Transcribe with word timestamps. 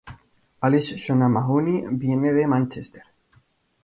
Alice 0.61 0.95
Shona 0.97 1.29
Mahoney 1.29 1.83
viene 1.95 2.33
de 2.33 2.47
Mánchester. 2.47 3.03